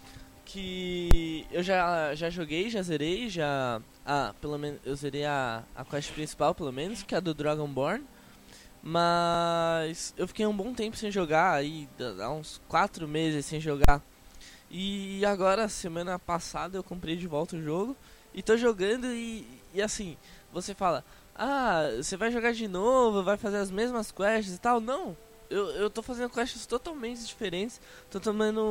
[0.52, 3.80] Que eu já, já joguei, já zerei, já.
[4.04, 7.36] Ah, pelo menos eu zerei a, a quest principal, pelo menos, que é a do
[7.36, 8.04] Dragonborn.
[8.82, 11.88] Mas eu fiquei um bom tempo sem jogar, aí,
[12.20, 14.02] há uns 4 meses sem jogar.
[14.72, 17.96] E agora, semana passada, eu comprei de volta o jogo
[18.34, 20.18] e tô jogando e, e assim,
[20.52, 24.82] você fala, ah, você vai jogar de novo, vai fazer as mesmas quests e tal.
[24.82, 25.16] Não,
[25.50, 28.62] eu, eu tô fazendo quests totalmente diferentes, tô tomando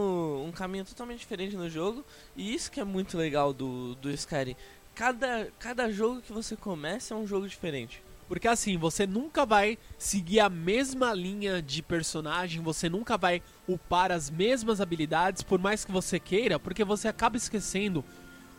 [0.47, 2.05] um caminho totalmente diferente no jogo,
[2.37, 4.57] e isso que é muito legal do, do Skyrim.
[4.95, 8.03] Cada, cada jogo que você começa é um jogo diferente.
[8.29, 14.13] Porque assim, você nunca vai seguir a mesma linha de personagem, você nunca vai upar
[14.13, 18.05] as mesmas habilidades, por mais que você queira, porque você acaba esquecendo.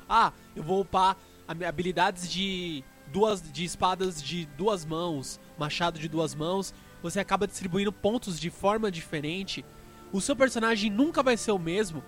[0.09, 1.15] Ah, eu vou upar
[1.47, 6.73] habilidades de duas de espadas de duas mãos, machado de duas mãos.
[7.01, 9.63] Você acaba distribuindo pontos de forma diferente.
[10.11, 12.03] O seu personagem nunca vai ser o mesmo,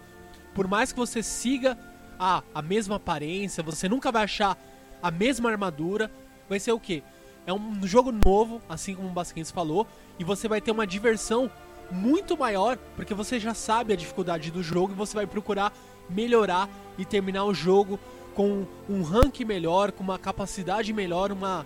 [0.53, 1.77] por mais que você siga
[2.19, 4.57] a, a mesma aparência, você nunca vai achar
[5.01, 6.11] a mesma armadura.
[6.49, 7.03] Vai ser o quê?
[7.45, 9.87] É um jogo novo, assim como o Basquens falou,
[10.19, 11.49] e você vai ter uma diversão
[11.89, 15.73] muito maior, porque você já sabe a dificuldade do jogo e você vai procurar
[16.09, 17.99] melhorar e terminar o jogo
[18.33, 21.65] com um rank melhor, com uma capacidade melhor, uma,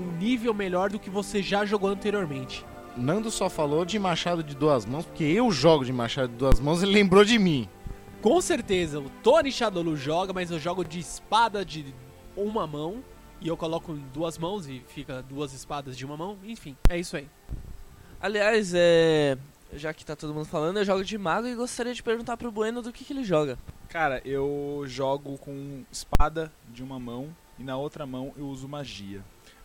[0.00, 2.64] um nível melhor do que você já jogou anteriormente.
[2.96, 6.60] Nando só falou de machado de duas mãos, porque eu jogo de machado de duas
[6.60, 7.68] mãos e lembrou de mim.
[8.22, 11.92] Com certeza, o Tony Shadolu joga, mas eu jogo de espada de
[12.36, 13.02] uma mão.
[13.40, 16.38] E eu coloco em duas mãos e fica duas espadas de uma mão.
[16.44, 17.28] Enfim, é isso aí.
[18.20, 19.36] Aliás, é.
[19.74, 22.50] Já que tá todo mundo falando, eu jogo de mago e gostaria de perguntar pro
[22.50, 23.58] Bueno do que, que ele joga.
[23.88, 27.28] Cara, eu jogo com espada de uma mão
[27.58, 29.22] e na outra mão eu uso magia.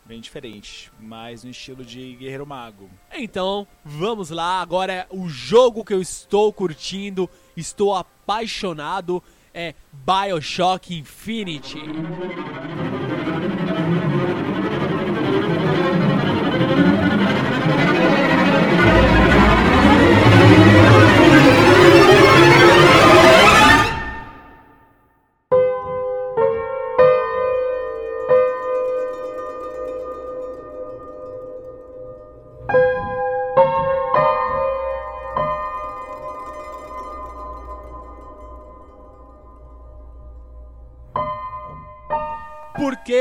[0.10, 2.90] Bem diferente, mas no estilo de guerreiro mago.
[3.14, 4.60] Então, vamos lá.
[4.60, 9.22] Agora é o jogo que eu estou curtindo, estou apaixonado.
[9.54, 11.78] É Bioshock Infinity.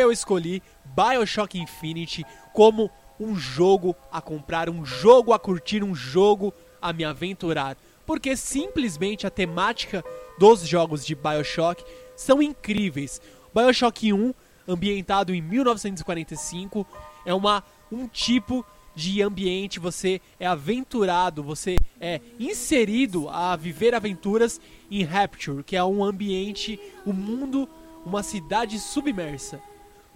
[0.09, 2.91] Eu escolhi Bioshock Infinity como
[3.21, 7.77] um jogo a comprar, um jogo a curtir, um jogo a me aventurar?
[8.07, 10.03] Porque simplesmente a temática
[10.39, 11.85] dos jogos de Bioshock
[12.17, 13.21] são incríveis.
[13.55, 14.35] BioShock 1,
[14.67, 16.87] ambientado em 1945,
[17.25, 24.61] é uma, um tipo de ambiente, você é aventurado, você é inserido a viver aventuras
[24.91, 27.69] em Rapture, que é um ambiente, um mundo,
[28.05, 29.61] uma cidade submersa.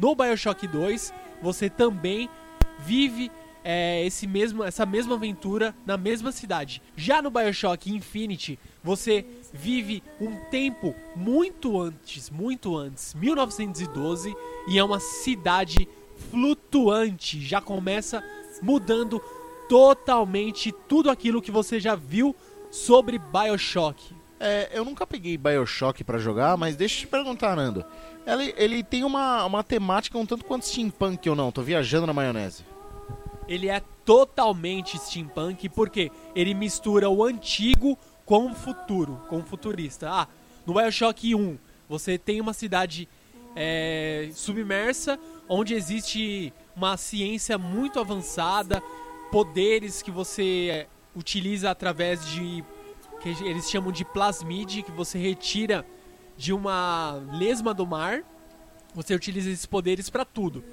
[0.03, 2.29] No BioShock 2, você também
[2.81, 3.31] vive
[3.62, 6.83] é, esse mesmo, essa mesma aventura na mesma cidade.
[6.97, 14.35] Já no BioShock Infinity, você vive um tempo muito antes, muito antes, 1912,
[14.67, 15.88] e é uma cidade
[16.33, 17.41] flutuante.
[17.41, 18.25] Já começa
[18.61, 19.23] mudando
[19.69, 22.35] totalmente tudo aquilo que você já viu
[22.73, 24.17] sobre BioShock.
[24.45, 27.85] É, eu nunca peguei Bioshock pra jogar, mas deixa eu te perguntar, Nando.
[28.27, 31.53] Ele, ele tem uma, uma temática um tanto quanto steampunk ou não?
[31.53, 32.65] Tô viajando na maionese.
[33.47, 40.11] Ele é totalmente steampunk porque ele mistura o antigo com o futuro, com o futurista.
[40.11, 40.27] Ah,
[40.67, 41.57] no Bioshock 1
[41.89, 43.09] você tem uma cidade
[43.55, 48.83] é, submersa onde existe uma ciência muito avançada,
[49.31, 52.65] poderes que você é, utiliza através de
[53.23, 55.87] que eles chamam de plasmide, que você retira
[56.37, 58.23] de uma lesma do mar.
[58.95, 60.65] Você utiliza esses poderes para tudo,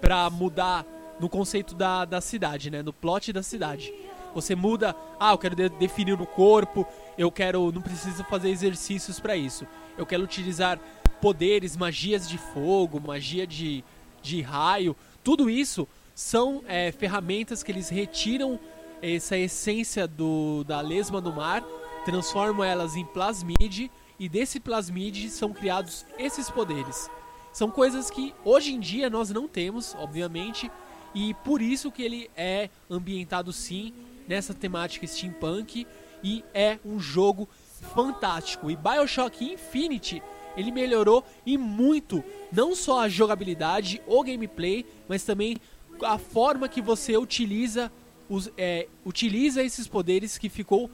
[0.00, 0.84] para mudar
[1.18, 3.92] no conceito da, da cidade, né, no plot da cidade.
[4.34, 6.86] Você muda, ah, eu quero de definir no corpo,
[7.16, 9.66] eu quero, não preciso fazer exercícios para isso.
[9.96, 10.78] Eu quero utilizar
[11.20, 13.82] poderes, magias de fogo, magia de,
[14.22, 18.60] de raio, tudo isso são é, ferramentas que eles retiram
[19.00, 21.64] essa essência do, da lesma do mar,
[22.04, 27.10] transformam elas em plasmide e desse plasmide são criados esses poderes.
[27.52, 30.70] São coisas que hoje em dia nós não temos, obviamente,
[31.14, 33.92] e por isso que ele é ambientado sim
[34.26, 35.86] nessa temática steampunk
[36.22, 37.48] e é um jogo
[37.94, 38.70] fantástico.
[38.70, 40.22] E BioShock Infinity
[40.56, 45.56] ele melhorou e muito não só a jogabilidade, o gameplay, mas também
[46.02, 47.90] a forma que você utiliza
[48.28, 50.90] os, é, utiliza esses poderes que ficou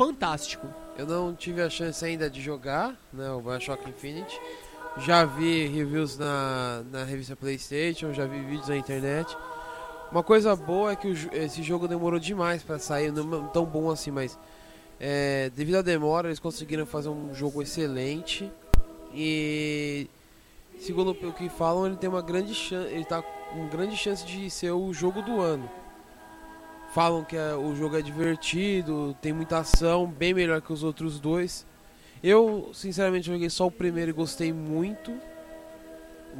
[0.00, 0.66] fantástico.
[0.96, 4.40] Eu não tive a chance ainda de jogar né, o Bioshock Infinite.
[4.96, 9.36] Já vi reviews na, na revista PlayStation, já vi vídeos na internet.
[10.10, 13.90] Uma coisa boa é que o, esse jogo demorou demais para sair, não tão bom
[13.90, 14.38] assim, mas
[14.98, 18.50] é, devido à demora eles conseguiram fazer um jogo excelente
[19.12, 20.08] e
[20.78, 24.48] segundo o que falam, ele tem uma grande chance, ele tá com grande chance de
[24.48, 25.68] ser o jogo do ano.
[26.92, 31.20] Falam que é, o jogo é divertido, tem muita ação, bem melhor que os outros
[31.20, 31.64] dois.
[32.22, 35.16] Eu, sinceramente, joguei só o primeiro e gostei muito.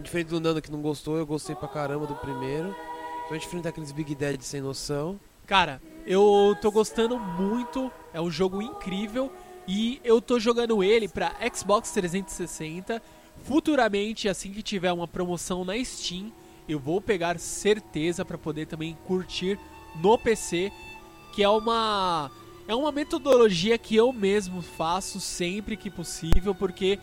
[0.02, 2.68] Diferente do Nando que não gostou, eu gostei pra caramba do primeiro.
[2.68, 5.20] Então a gente enfrenta aqueles Big Dead sem noção.
[5.46, 9.32] Cara, eu tô gostando muito, é um jogo incrível
[9.68, 13.00] e eu tô jogando ele pra Xbox 360.
[13.44, 16.32] Futuramente, assim que tiver uma promoção na Steam,
[16.68, 19.58] eu vou pegar certeza para poder também curtir
[19.96, 20.72] no PC,
[21.32, 22.30] que é uma
[22.68, 27.00] é uma metodologia que eu mesmo faço sempre que possível, porque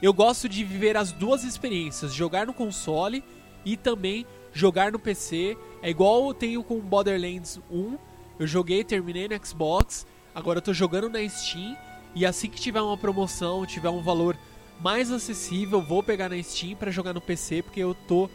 [0.00, 3.24] eu gosto de viver as duas experiências, jogar no console
[3.64, 5.56] e também jogar no PC.
[5.82, 7.98] É igual eu tenho com Borderlands 1,
[8.38, 11.76] eu joguei, terminei no Xbox, agora eu tô jogando na Steam
[12.14, 14.36] e assim que tiver uma promoção, tiver um valor
[14.80, 18.30] mais acessível, vou pegar na Steam para jogar no PC, porque eu tô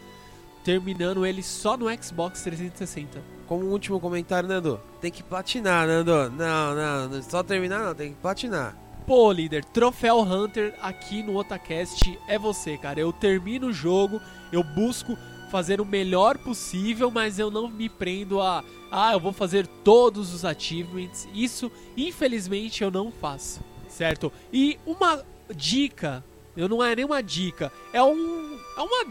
[0.64, 3.22] terminando ele só no Xbox 360.
[3.48, 6.30] Como último comentário, Nando, tem que platinar, Nando.
[6.32, 8.78] Não, não, só terminar não, tem que platinar.
[9.06, 13.00] Pô, líder, Troféu Hunter aqui no Otacast é você, cara.
[13.00, 14.22] Eu termino o jogo,
[14.52, 15.18] eu busco
[15.52, 18.64] fazer o melhor possível, mas eu não me prendo a.
[18.90, 21.28] Ah, eu vou fazer todos os achievements.
[21.34, 24.32] Isso, infelizmente, eu não faço, certo?
[24.52, 25.24] E uma
[25.54, 26.24] dica,
[26.56, 28.58] eu não é nem uma dica, é um.
[28.78, 29.06] É uma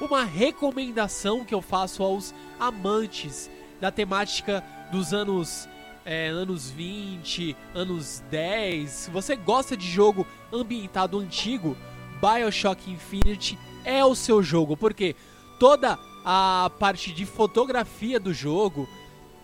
[0.00, 5.68] uma recomendação que eu faço aos amantes da temática dos anos
[6.04, 8.90] é, anos 20, anos 10.
[8.90, 11.76] Se você gosta de jogo ambientado antigo,
[12.18, 15.14] BioShock Infinite é o seu jogo, porque
[15.60, 18.88] toda a parte de fotografia do jogo,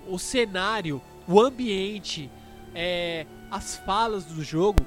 [0.09, 2.31] o cenário, o ambiente,
[2.75, 4.87] é, as falas do jogo,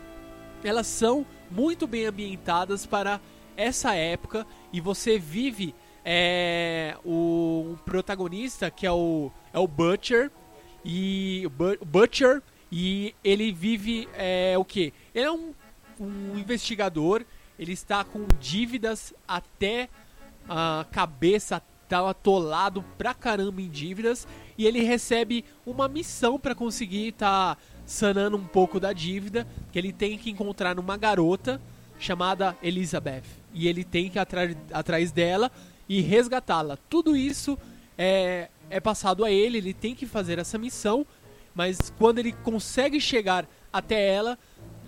[0.63, 3.21] elas são muito bem ambientadas para
[3.57, 10.31] essa época e você vive é, o, protagonista que é o, é o Butcher
[10.85, 12.41] e o Butcher
[12.71, 14.93] e ele vive é, o que?
[15.13, 15.53] Ele é um,
[15.99, 17.25] um investigador,
[17.57, 19.89] ele está com dívidas até
[20.47, 24.27] a cabeça, tá atolado pra caramba em dívidas
[24.57, 29.93] e ele recebe uma missão para conseguir tá sanando um pouco da dívida, que ele
[29.93, 31.59] tem que encontrar uma garota
[31.97, 33.23] chamada Elizabeth.
[33.57, 34.27] E ele tem que ir
[34.71, 35.51] atrás dela
[35.89, 36.77] e resgatá-la.
[36.87, 37.57] Tudo isso
[37.97, 41.05] é, é passado a ele, ele tem que fazer essa missão,
[41.55, 44.37] mas quando ele consegue chegar até ela,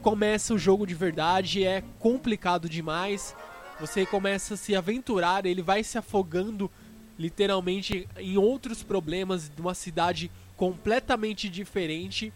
[0.04, 3.36] começa o jogo de verdade, é complicado demais.
[3.80, 6.70] Você começa a se aventurar, ele vai se afogando
[7.18, 12.32] literalmente em outros problemas de uma cidade completamente diferente.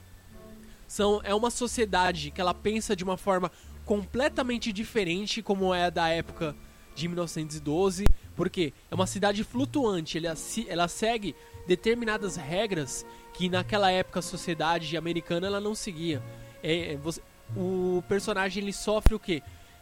[0.88, 3.52] São, é uma sociedade que ela pensa de uma forma
[3.86, 6.56] completamente diferente como é a da época
[6.96, 8.06] de 1912,
[8.36, 10.36] porque é uma cidade flutuante, ela,
[10.68, 11.36] ela segue
[11.68, 16.22] determinadas regras que naquela época a sociedade americana ela não seguia.
[16.62, 17.22] É, é, você-
[17.56, 19.42] o personagem ele sofre o quê?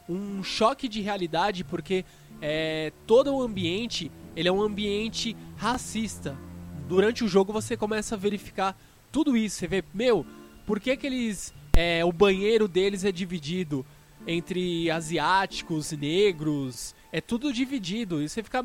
[0.09, 2.03] Um choque de realidade porque
[2.41, 6.37] é, todo o ambiente ele é um ambiente racista.
[6.87, 8.77] Durante o jogo você começa a verificar
[9.11, 9.57] tudo isso.
[9.57, 10.25] Você vê, meu,
[10.65, 11.53] por que, que eles.
[11.81, 13.83] É, o banheiro deles é dividido
[14.27, 16.93] entre asiáticos, negros.
[17.11, 18.21] É tudo dividido.
[18.21, 18.63] E você fica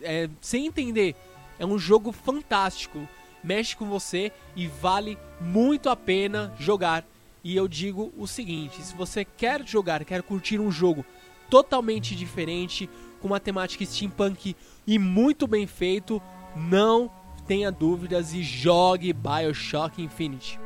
[0.00, 1.14] é, sem entender.
[1.58, 3.06] É um jogo fantástico.
[3.42, 7.04] Mexe com você e vale muito a pena jogar.
[7.42, 11.04] E eu digo o seguinte: se você quer jogar, quer curtir um jogo
[11.50, 12.88] totalmente diferente,
[13.20, 14.56] com uma temática steampunk
[14.86, 16.22] e muito bem feito,
[16.56, 17.10] não
[17.46, 20.63] tenha dúvidas e jogue BioShock Infinite.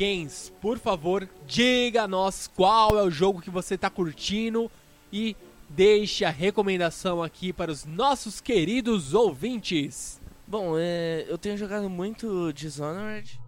[0.00, 4.70] Basquens, por favor, diga a nós qual é o jogo que você está curtindo
[5.12, 5.36] e
[5.68, 10.18] deixe a recomendação aqui para os nossos queridos ouvintes.
[10.46, 13.38] Bom, é, eu tenho jogado muito Dishonored.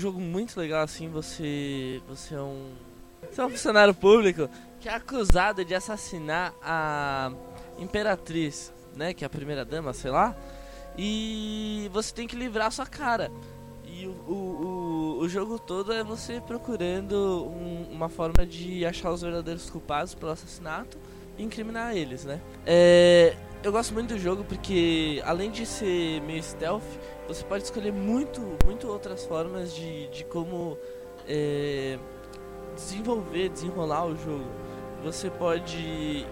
[0.00, 2.72] Jogo muito legal assim, você você é um
[3.30, 4.48] você é um funcionário público
[4.80, 7.30] que é acusado de assassinar a
[7.78, 10.34] imperatriz, né, que é a primeira dama, sei lá.
[10.96, 13.30] E você tem que livrar a sua cara.
[13.84, 19.10] E o, o, o, o jogo todo é você procurando um- uma forma de achar
[19.12, 20.96] os verdadeiros culpados pelo assassinato
[21.38, 22.40] e incriminar eles, né?
[22.66, 26.82] É, eu gosto muito do jogo porque, além de ser meio stealth,
[27.34, 30.76] você pode escolher muito, muito outras formas de, de como
[31.28, 31.96] é,
[32.74, 34.50] desenvolver, desenrolar o jogo.
[35.04, 36.26] Você pode ir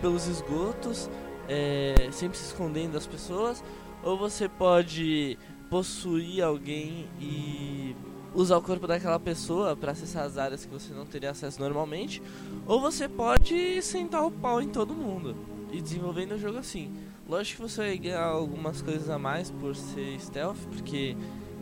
[0.00, 1.10] pelos esgotos,
[1.48, 3.62] é, sempre se escondendo das pessoas,
[4.04, 5.36] ou você pode
[5.68, 7.96] possuir alguém e
[8.34, 12.22] usar o corpo daquela pessoa para acessar as áreas que você não teria acesso normalmente,
[12.68, 15.34] ou você pode sentar o pau em todo mundo
[15.72, 16.94] e desenvolvendo o jogo assim.
[17.28, 21.16] Lógico que você vai ganhar algumas coisas a mais por ser stealth, porque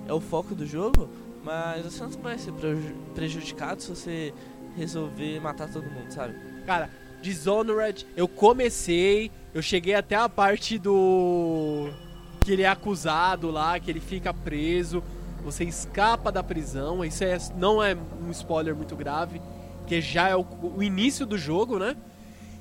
[0.07, 1.09] é o foco do jogo,
[1.43, 4.35] mas você não vai ser preju- prejudicado se você
[4.77, 6.35] resolver matar todo mundo, sabe?
[6.67, 6.91] Cara,
[7.23, 11.89] Dishonored, eu comecei, eu cheguei até a parte do.
[12.41, 15.03] que ele é acusado lá, que ele fica preso,
[15.43, 19.41] você escapa da prisão, isso é, não é um spoiler muito grave,
[19.87, 20.45] que já é o,
[20.77, 21.97] o início do jogo, né?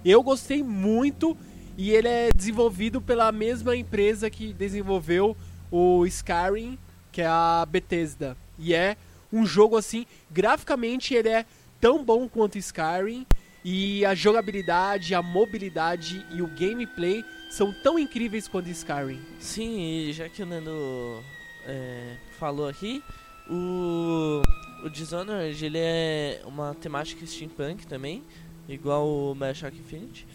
[0.05, 1.35] Eu gostei muito
[1.77, 5.35] e ele é desenvolvido pela mesma empresa que desenvolveu
[5.71, 6.77] o Skyrim,
[7.11, 8.37] que é a Bethesda.
[8.57, 8.95] E é
[9.31, 11.45] um jogo assim, graficamente ele é
[11.81, 13.25] tão bom quanto Skyrim
[13.65, 19.21] e a jogabilidade, a mobilidade e o gameplay são tão incríveis quanto Skyrim.
[19.39, 21.23] Sim, e já que o Nando
[21.65, 23.03] é, falou aqui,
[23.49, 24.41] o,
[24.83, 28.23] o Dishonored ele é uma temática steampunk também,
[28.67, 30.27] igual o Bioshock Infinite.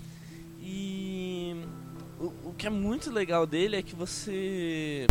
[0.71, 1.57] E
[2.21, 5.07] o, o que é muito legal dele é que você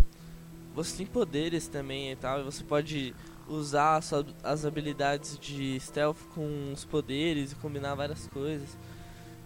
[0.76, 3.16] você tem poderes também e tal, e você pode
[3.48, 4.00] usar
[4.44, 8.78] as habilidades de stealth com os poderes e combinar várias coisas.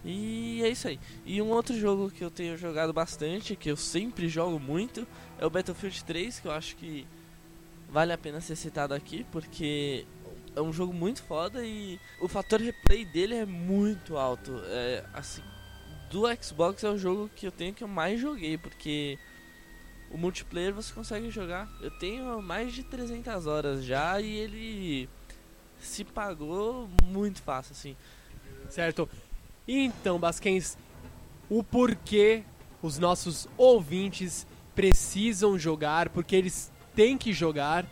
[0.04, 1.00] E é isso aí.
[1.24, 5.06] E um outro jogo que eu tenho jogado bastante, que eu sempre jogo muito,
[5.38, 7.06] é o Battlefield 3, que eu acho que
[7.88, 10.04] vale a pena ser citado aqui, porque
[10.54, 14.60] é um jogo muito foda e o fator replay dele é muito alto.
[14.66, 15.42] É, assim,
[16.12, 19.18] do Xbox é o jogo que eu tenho que eu mais joguei, porque
[20.10, 21.66] o multiplayer você consegue jogar.
[21.80, 25.08] Eu tenho mais de 300 horas já e ele
[25.80, 27.96] se pagou muito fácil, assim.
[28.68, 29.08] Certo?
[29.66, 30.76] Então, Basquens,
[31.48, 32.44] o porquê
[32.82, 37.86] os nossos ouvintes precisam jogar, porque eles têm que jogar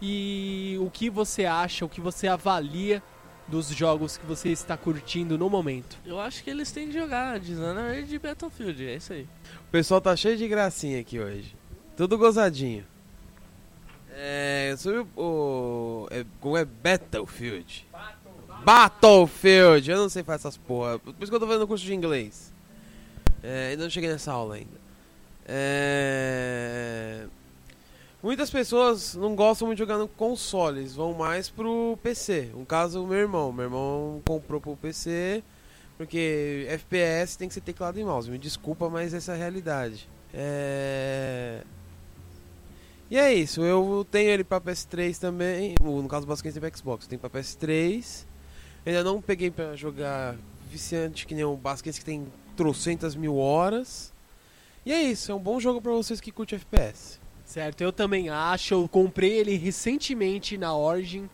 [0.00, 3.02] e o que você acha, o que você avalia
[3.48, 5.98] dos jogos que você está curtindo no momento.
[6.04, 9.26] Eu acho que eles têm que jogar Dishonored e Battlefield, é isso aí.
[9.68, 11.56] O pessoal tá cheio de gracinha aqui hoje.
[11.96, 12.84] Tudo gozadinho.
[14.12, 14.74] É.
[14.76, 15.06] Sobre o.
[15.16, 17.86] o é, como é Battlefield?
[18.64, 19.90] Battlefield!
[19.90, 20.98] Eu não sei fazer essas porra.
[20.98, 22.52] Por isso que eu tô fazendo curso de inglês.
[23.42, 24.78] É, ainda não cheguei nessa aula ainda.
[25.46, 27.26] É.
[28.20, 32.50] Muitas pessoas não gostam muito de jogar no consoles, vão mais pro PC.
[32.54, 33.52] Um caso, meu irmão.
[33.52, 35.42] Meu irmão comprou pro PC
[35.96, 38.30] porque FPS tem que ser teclado e mouse.
[38.30, 40.08] Me desculpa, mas essa é a realidade.
[40.32, 41.62] É...
[43.10, 45.74] E é isso, eu tenho ele pra PS3 também.
[45.80, 47.04] No caso, basicamente tem pra Xbox.
[47.04, 48.26] Eu tenho pra PS3.
[48.86, 50.36] Ainda não peguei pra jogar
[50.70, 54.12] viciante que nem o Basquete que tem trocentas mil horas.
[54.86, 57.17] E é isso, é um bom jogo pra vocês que curtem FPS.
[57.48, 57.80] Certo?
[57.80, 58.74] Eu também acho.
[58.74, 61.30] Eu comprei ele recentemente na Origin.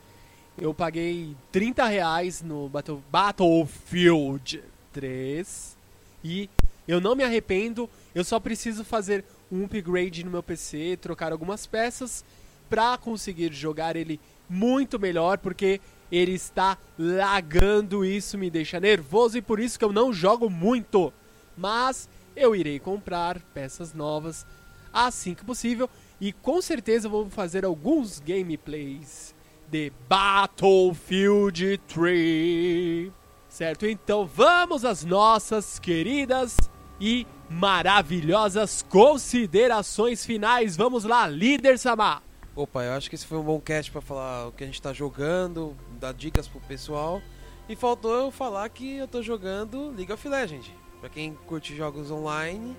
[0.57, 4.63] Eu paguei 30 reais no Battle, Battlefield
[4.93, 5.77] 3.
[6.23, 6.49] E
[6.87, 7.91] eu não me arrependo.
[8.15, 12.25] Eu só preciso fazer um upgrade no meu PC, trocar algumas peças
[12.71, 15.81] pra conseguir jogar ele muito melhor, porque
[16.13, 21.13] ele está lagando, isso me deixa nervoso e por isso que eu não jogo muito.
[21.57, 24.47] Mas eu irei comprar peças novas
[24.93, 25.91] assim que possível
[26.21, 29.35] e com certeza vou fazer alguns gameplays
[29.69, 33.13] de Battlefield 3.
[33.49, 33.87] Certo?
[33.87, 36.57] Então vamos às nossas queridas
[37.01, 40.77] e maravilhosas considerações finais.
[40.77, 42.23] Vamos lá, líder Samar.
[42.57, 44.81] Opa, eu acho que esse foi um bom cast pra falar o que a gente
[44.81, 47.21] tá jogando, dar dicas pro pessoal.
[47.69, 50.71] E faltou eu falar que eu tô jogando League of Legends.
[51.01, 52.77] Pra quem curte jogos online,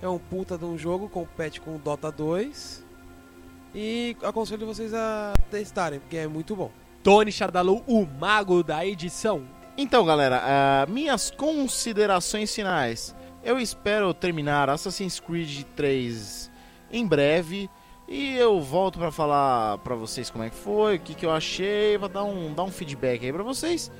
[0.00, 2.84] é um puta de um jogo, compete com o Dota 2.
[3.74, 6.70] E aconselho vocês a testarem, porque é muito bom.
[7.02, 9.44] Tony Chadalu, o mago da edição.
[9.76, 13.14] Então, galera, ah, minhas considerações finais.
[13.42, 16.50] Eu espero terminar Assassin's Creed 3
[16.90, 17.68] em breve
[18.06, 21.30] e eu volto pra falar pra vocês como é que foi, o que, que eu
[21.30, 23.90] achei, vou dar um, dar um feedback aí pra vocês.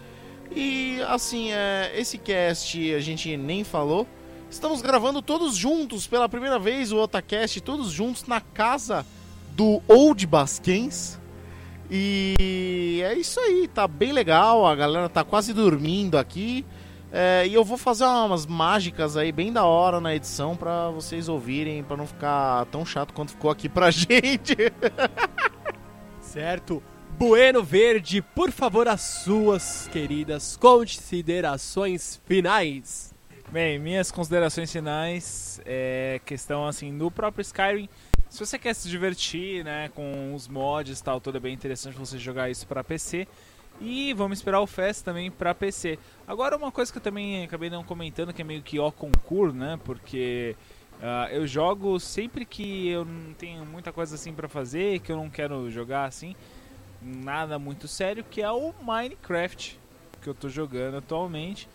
[0.55, 4.07] E assim, é, esse cast a gente nem falou.
[4.55, 9.05] Estamos gravando todos juntos pela primeira vez o Otacast, todos juntos na casa
[9.51, 11.21] do Old Basquens.
[11.91, 16.65] E é isso aí, tá bem legal, a galera tá quase dormindo aqui.
[17.13, 21.29] É, e eu vou fazer umas mágicas aí bem da hora na edição pra vocês
[21.29, 24.57] ouvirem, pra não ficar tão chato quanto ficou aqui pra gente.
[26.21, 26.81] Certo?
[27.19, 33.14] Bueno Verde, por favor, as suas queridas considerações finais.
[33.55, 37.89] Bem, minhas considerações finais é questão assim no próprio Skyrim.
[38.29, 41.97] Se você quer se divertir, né, com os mods e tal, tudo é bem interessante
[41.97, 43.29] você jogar isso para PC.
[43.81, 46.01] E vamos esperar o Fest também para PC.
[46.27, 49.55] Agora uma coisa que eu também acabei não comentando que é meio que ó concurso,
[49.55, 50.57] né, porque
[51.01, 55.17] ah, eu jogo sempre que eu não tenho muita coisa assim para fazer, que eu
[55.17, 56.35] não quero jogar assim,
[57.01, 59.79] nada muito sério, que é o Minecraft
[60.21, 61.69] que eu tô jogando atualmente.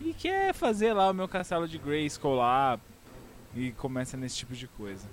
[0.00, 2.80] E quer fazer lá o meu castelo de Grayskull lá
[3.54, 5.06] e começa nesse tipo de coisa.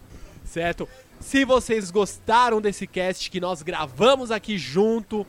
[0.45, 0.87] Certo?
[1.19, 5.27] Se vocês gostaram desse cast que nós gravamos aqui junto,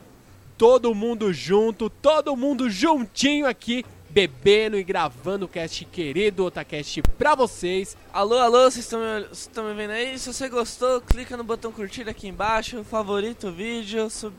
[0.57, 7.35] todo mundo junto, todo mundo juntinho aqui, bebendo e gravando o cast querido Otacast pra
[7.35, 7.97] vocês.
[8.13, 8.85] Alô, alô, vocês
[9.31, 10.17] estão me, me vendo aí?
[10.17, 14.33] Se você gostou, clica no botão curtir aqui embaixo, favorita o vídeo, sub-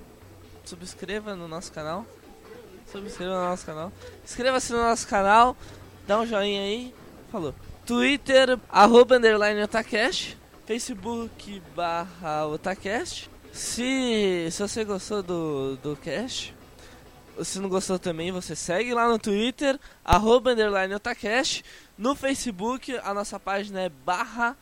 [0.65, 2.07] subscreva no nosso canal.
[2.91, 3.93] Subscreva no nosso canal.
[4.25, 5.57] Inscreva-se no nosso canal,
[6.07, 6.95] dá um joinha aí.
[7.31, 7.55] Falou.
[7.87, 10.37] Twitter, arroba underline Otacast.
[10.67, 13.31] Facebook barra Otacast.
[13.53, 16.55] Se, se você gostou do, do cast,
[17.43, 21.65] se não gostou também, você segue lá no Twitter, arroba underline Otacast.
[21.99, 24.57] No Facebook, a nossa página é barra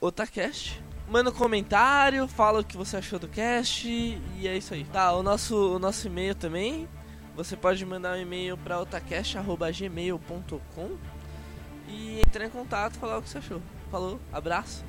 [0.00, 0.82] Otacast.
[1.08, 4.84] manda um comentário, fala o que você achou do cast e é isso aí.
[4.84, 6.88] Tá, o nosso, o nosso e-mail também.
[7.38, 10.96] Você pode mandar um e-mail para otacast.gmail.com
[11.86, 13.62] e entrar em contato e falar o que você achou.
[13.92, 14.84] Falou, abraço,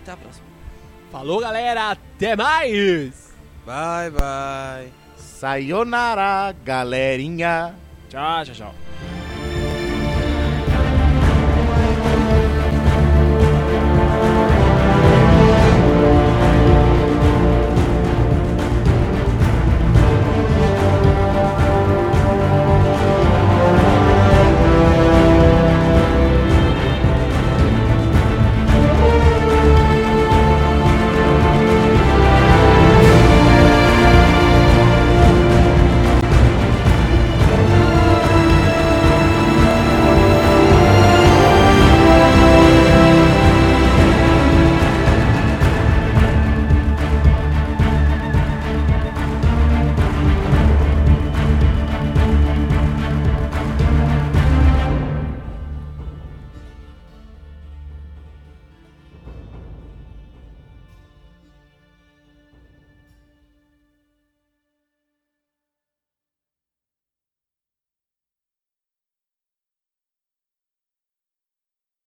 [0.00, 0.46] até a próxima.
[1.10, 1.90] Falou, galera.
[1.90, 3.34] Até mais.
[3.66, 4.92] Bye, bye.
[5.16, 7.74] Sayonara, galerinha.
[8.08, 8.83] Tchau, tchau, tchau.